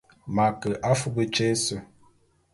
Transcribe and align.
M'a 0.33 0.47
ke 0.61 0.69
afub 0.91 1.15
tyé 1.33 1.47
ése. 1.53 1.77